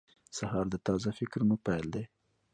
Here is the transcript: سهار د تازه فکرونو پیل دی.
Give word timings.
سهار 0.37 0.65
د 0.71 0.75
تازه 0.87 1.09
فکرونو 1.19 1.55
پیل 1.65 1.85
دی. 1.93 2.03